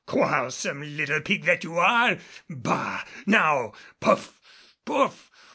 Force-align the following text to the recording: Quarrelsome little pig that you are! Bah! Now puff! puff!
Quarrelsome 0.07 0.97
little 0.97 1.21
pig 1.21 1.45
that 1.45 1.63
you 1.63 1.77
are! 1.77 2.17
Bah! 2.49 3.03
Now 3.27 3.73
puff! 3.99 4.39
puff! 4.83 5.29